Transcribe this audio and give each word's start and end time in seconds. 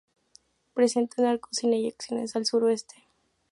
Presenta 0.73 1.21
un 1.21 1.27
arco 1.27 1.49
sin 1.51 1.73
eyecciones 1.73 2.35
al 2.35 2.47
suroeste. 2.47 2.95